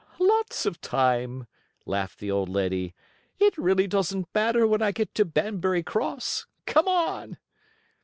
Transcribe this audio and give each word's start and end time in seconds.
"Lots 0.19 0.65
of 0.65 0.81
time," 0.81 1.45
laughed 1.85 2.17
the 2.17 2.31
old 2.31 2.49
lady. 2.49 2.95
"It 3.37 3.53
doesn't 3.55 4.17
really 4.19 4.25
matter 4.33 4.65
when 4.65 4.81
I 4.81 4.91
get 4.91 5.13
to 5.13 5.25
Banbury 5.25 5.83
Cross. 5.83 6.47
Come 6.65 6.87
on!" 6.87 7.37